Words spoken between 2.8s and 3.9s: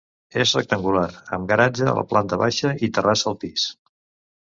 i terrassa al pis.